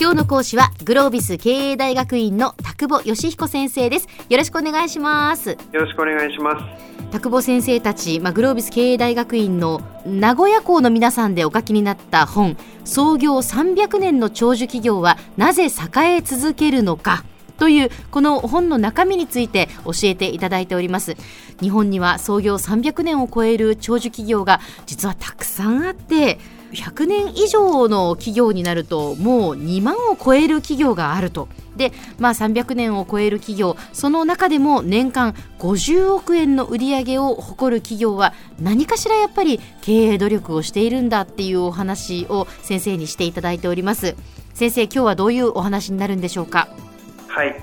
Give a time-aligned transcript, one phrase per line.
[0.00, 4.06] 今日の講師はグロービス経営大学院の田久保義彦先生です。
[4.28, 5.50] よろしくお願いします。
[5.50, 7.10] よろしくお願いします。
[7.10, 17.24] 田久保先生たち、まあ、グロービス経営大学院の名古屋校の皆さんでお書きになった本創業300年の長寿企業はなぜ栄え続けるのか
[17.58, 21.16] というこの本の中身について教えていただいております。
[21.60, 26.38] 日本には創業300年を超える長寿企業が実はたくさんあって
[26.72, 31.48] 100年以上の企業になるともう2万を超える企業があると。
[31.76, 44.16] で、まあ、300年を超える企業その中でも年間50億円の売り上げを誇る企業は何かしらやっぱり経営努力をしているんだっていうお話を先生にしていただいております。
[44.54, 46.68] 先生今日はどういうお話になるんでしょうか？
[47.28, 47.54] はい、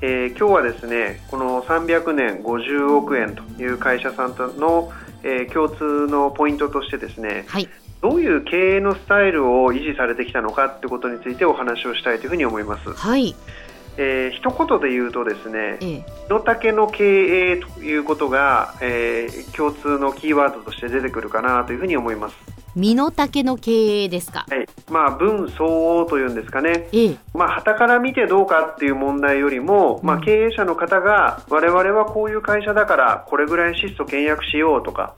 [0.00, 4.90] えー、今日はですねこの300年50億円という会社さんとの、
[5.22, 7.68] えー、共通のポイントとしてですね、はい、
[8.00, 12.92] どういう経営のスタイルを維持されてきたのかということについてお話をしたいというふうに思います。
[12.92, 13.34] はい。
[14.00, 22.36] えー、一言で言うとですね、ええ、の丈の経営ということが、えー、共通のキーワードとして出てくるかなというふうに思います。
[22.76, 24.46] 身の丈の経営ですか？
[24.48, 24.68] はい。
[24.88, 26.86] まあ、分相応というんですかね。
[26.92, 35.14] ええ、まあ、旗から見てどうかっていう問題よりも、まあ、経営者の方が、我々はこういう会社だから、これぐらい質素倹約しようとか、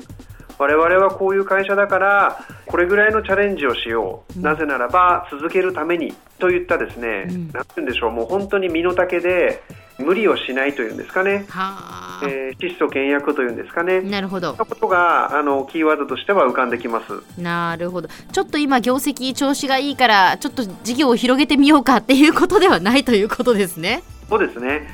[0.60, 9.62] 我々はこういう会社だからこれぐらいのチャレンジをしよう、うん、なぜならば続けるためにといったですね、うん、なんて言うんでしょうもう本当に身の丈で
[9.96, 14.54] 無理をしないというんですかね、はえー、質素倹約というんですかね、なるほど。
[14.56, 17.40] そことがあのキーワードとしては浮かんできます。
[17.40, 18.08] なるほど。
[18.32, 24.02] ちょっと今業績調子がいいからちょっと事業を広げてみようかっていうことではないということですね。
[24.28, 24.88] そうですね。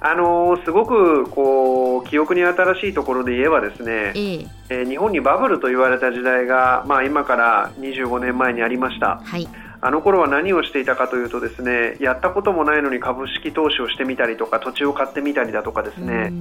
[0.00, 9.20] あのすごくこう記憶に新しいところで言えばですね、えー、えー、日本にバブルと言われた時代が、まあ、今から25年前にありました。
[9.24, 9.48] はい。
[9.80, 16.32] あの頃は何をしていたかというとですねやったこともないのに株式投資をしてみたりとか土地を買ってみたりだとかですね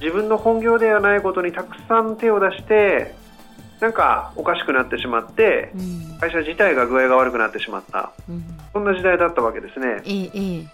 [0.00, 3.14] 自分の本業ではないことにたくさん手を出して
[3.80, 5.72] なんかおかしくなってしまって、
[6.20, 8.12] 会社自体が具合が悪くなってしまった、
[8.74, 10.02] そんな時代だったわけですね。
[10.04, 10.66] ええ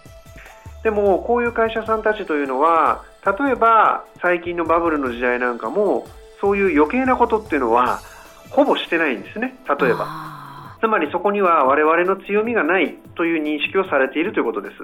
[0.87, 6.07] でもこういう会社さんたちというのは例えば最近のバブルの時代なんかも
[6.39, 7.99] そういう余計なことっていうのは
[8.51, 9.57] ほぼしてないんですね。
[9.67, 10.07] 例えば。
[10.79, 14.75] つまりそこには我々の強みがないという認識をされているということです。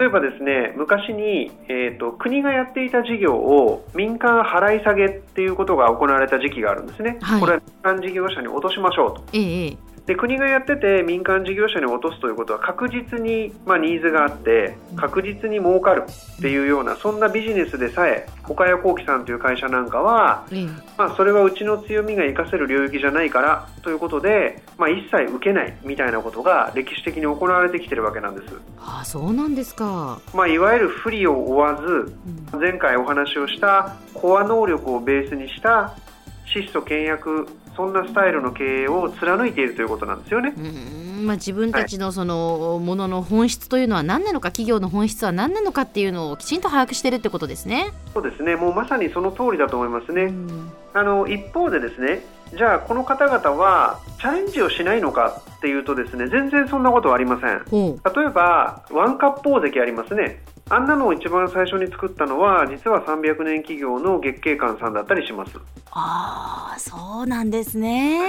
[0.00, 9.76] 例えばですね昔に、えーと、国がやっていた事業を民間払い下げっていうことが行われた時期があるんですね、はい、これは民間事業者に落としましょうと、ええ、
[10.10, 20.66] で国がやってて民間事業者に落とすということは確実に、まあ、ニーズがあって確実に儲かるっていうようなそんなビジネスでさえ岡谷幸喜さんという会社なんかは、うん、
[20.98, 28.52] まあ、それはうちの強みが生かせる領域じゃないからということで、まあ、一切受けないみたいなことが歴史的に行われてきてるわけなんです。
[28.80, 32.12] あそうなんですか、まあ、いわゆる不利を負わず、
[32.58, 35.94] 前回お話をしたコア能力をベースにした
[36.50, 40.52] 質素倹約そんなスタイルの経営を貫いているということなんですよね。
[41.22, 47.92] まあ、自分たちのそのものの本質というのは何なのか、企業の本質は何なのかっていうのをきちんと把握しているってことですね。
[48.12, 48.56] そうですね。
[48.56, 50.32] もうまさにその通りだと思いますね。
[50.92, 52.24] あの一方でですね、
[52.56, 57.64] じゃあこの方々はチャレンジをしないのかっていうとですね、全然そんなことはありません。
[57.70, 60.42] 例えばワンカップ大関ありますね。
[60.72, 65.58] あんなのを一番最初に作ったのは実は300年企業の月経館さんだったりします。
[65.90, 68.20] ああそうなんですね。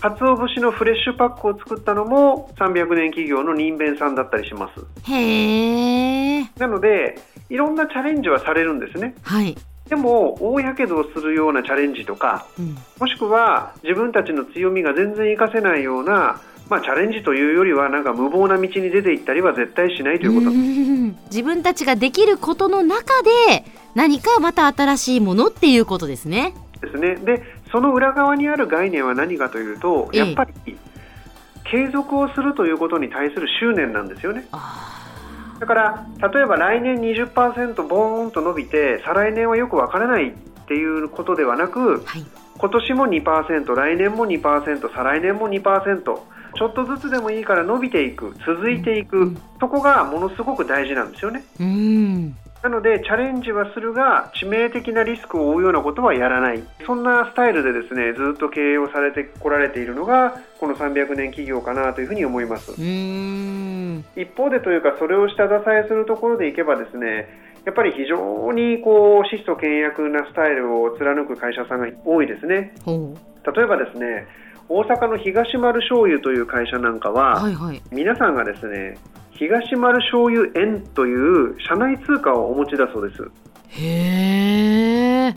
[0.00, 4.80] 鰹節のフレッシュパックを作ったのも300年企業の人弁さんだったりします。
[5.10, 7.18] へえなので
[7.50, 9.14] いろんなチャレンジはされるんですね。
[9.22, 9.54] はい。
[9.90, 16.40] でも大やけどをするようなチャレンジとか、うん、もしくは自分たちの強みが全然活かせないような
[16.70, 20.50] まあ、チャレンジというよりはなんか無謀な道に出ていったりは絶対しないということ
[21.26, 23.64] 自分たちができることの中で
[23.96, 26.54] 何かまた新しいものっていうことですね。
[26.80, 27.16] ですね。
[27.16, 27.42] で
[27.72, 30.76] その裏側にある概念は何かというと、やっぱり
[31.64, 34.46] 継続をするということに対する執念なんですよね。
[35.58, 40.32] だから例えば来年20%ボーンと伸びて再来年はよくわからないっ
[40.68, 42.24] ていうことではなく、はい、
[42.58, 46.20] 今年も2%来年も2%再来年も2%
[46.54, 51.44] ちょっとずつでもいいから伸びていく続いていく、うん、そこがものすごく大事なんですよね。
[51.58, 52.36] うん。
[52.62, 56.62] なのでチャレンジはするが致命的なリスクを負うようなことはやらない。
[56.86, 62.72] そんなスタイルでですねずっと経営をされてこられているのがこの300年企業かなというふうに思います。
[62.72, 62.76] 一
[64.36, 67.28] 方でというかそれを下支えするところでいけばですね
[67.64, 72.74] やっぱり非常にこう質素倹約なスタイルを貫く会社さんが多いですね。
[72.84, 74.26] 例えばですね
[74.72, 78.98] 大阪の東丸醤油という会社なんかは、はいはい、皆さんがですね
[79.32, 83.28] 東丸醤油円という社内通貨をお持ちだそうです。
[83.68, 85.34] へ例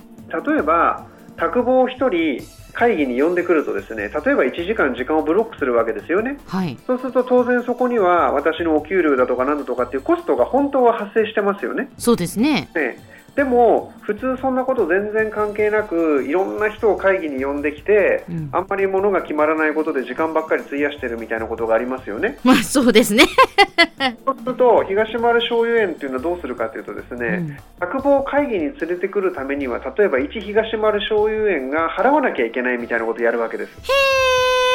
[0.59, 11.89] えば宅房1人会議に呼んでくるとですね例えば1時間時間をブロックするわけですよね、はい、そうすると当然そこには私のお給料だとか何だとかっていうコストが本当は発生してますよね。
[11.97, 12.69] そうですね。
[12.75, 12.97] ね
[13.35, 22.37] でも普通そんなこと全然関係なくいろんな人を会議に呼んできて、うん、あんまりものが決まらないことで時間ばっかり費やしてるみたいなことがありますよね。
[22.45, 23.23] まあそうですね
[24.25, 33.69] そうすると東丸醤油園っていうのはどうするかというとですね、うん、房会議に連れてくるためには例えば一東丸醤油園が払わなきゃいけないみたいなことをやるわけです。
[33.69, 33.73] へ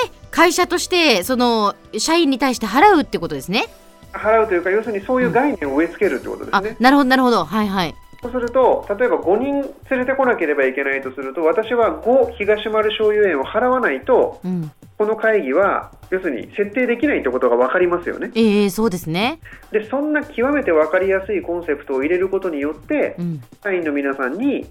[0.06, 3.66] え会社としてその社員に対して払うってことですね。
[4.12, 6.76] 払うというか要するにそういう概念を植え付けるってことですね。
[6.78, 7.94] うん、なるほどなるほどはいはい。
[8.20, 18.32] そうすると、例えば5人連れてこなければいけないとすると、私は5東丸醤油園を払わないと、うん、この会議は、要するに設定できないということが分かりますよね。
[18.34, 24.66] えー、そうですねでそんな極めて分かりやすいコンセプトを入れることによって、うん、社員の皆さんに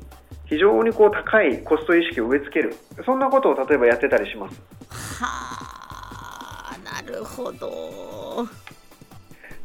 [0.46, 4.62] 非常にこう高いコスト意識を植え付ける、そんなことを例えばやってたりします。
[5.22, 8.48] はあ、なるほど。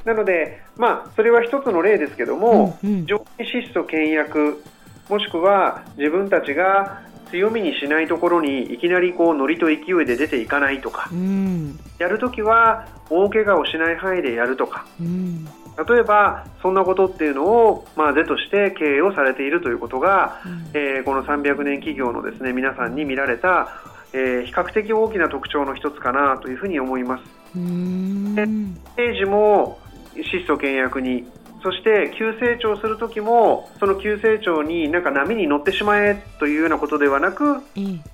[0.04, 4.62] なので、まあ、それは一つの例ですけども、うんうん、上位質素倹約
[5.08, 23.68] もしくは自分たちが強みにしないところにいきなりこうノリと勢いで出ていかないとか、うん、やるときは大怪我をしない範囲でやるとか、うん、例えばそんなことっていうのを、まあ、是として経営をされているということが、うん、えー、この300年企業のですね皆さんに見られた、
[24.12, 27.24] えー、比較的大きな特徴の一つかなというふうに思います。
[27.54, 28.34] うん、
[28.96, 29.78] 政治も
[30.16, 31.26] 質素倹約に
[31.62, 37.62] そして急成長する時もその急成長になんか波に乗ってしまえというようなことではなく、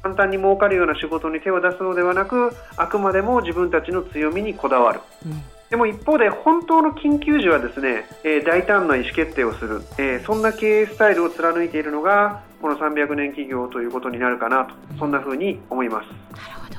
[0.03, 14.75] 簡単に儲かるような仕事に手を出すのではなくあくまでも自分たちの強みにこだわる、うん、でも一方で本当の緊急時はですね、えー、大胆な意思決定をする、えー、そんな経営スタイルを貫いているのがこの300年企業ということになるかなと。
[14.99, 16.07] そんなふうに思います。
[16.37, 16.78] なるほど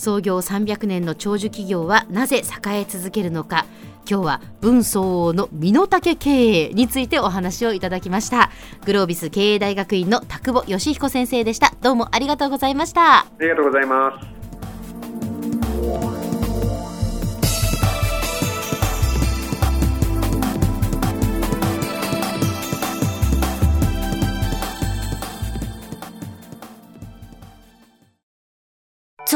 [0.00, 3.66] 創業300年の長寿企業はなぜ栄え続けるのか。
[4.08, 8.50] 今日は文相応の身の丈経営についてお話をいただきました。
[8.86, 11.74] グロービス経営大学院の田久保義彦先生でした。
[11.82, 13.18] どうもありがとうございました。
[13.20, 14.39] ありがとうございます。